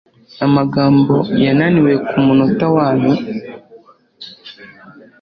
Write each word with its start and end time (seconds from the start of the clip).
Amagambo 0.45 1.15
yananiwe 1.43 1.93
kumunota 2.07 2.65
wanyuma. 2.75 3.23